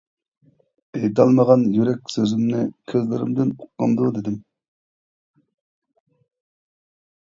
ئېيتالمىغان 0.99 1.65
يۈرەك 1.75 2.09
سۆزۈمنى، 2.15 2.63
كۆزلىرىمدىن 2.95 3.55
ئۇققاندۇ 3.55 4.13
دېدىم. 4.19 4.43